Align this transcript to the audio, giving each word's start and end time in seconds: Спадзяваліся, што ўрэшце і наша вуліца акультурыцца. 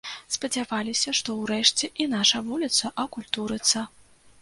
Спадзяваліся, 0.35 1.13
што 1.19 1.35
ўрэшце 1.43 1.91
і 2.01 2.09
наша 2.17 2.43
вуліца 2.51 2.95
акультурыцца. 3.07 3.89